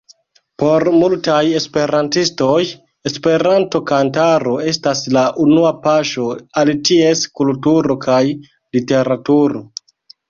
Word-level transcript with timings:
Por 0.61 0.85
multaj 0.93 1.41
esperantistoj 1.57 2.55
Esperanto-kantaro 3.09 4.55
estas 4.71 5.05
la 5.19 5.23
unua 5.45 5.75
paŝo 5.87 6.27
al 6.63 6.73
ties 6.91 7.23
kulturo 7.43 7.99
kaj 8.07 8.21
literaturo. 8.79 9.63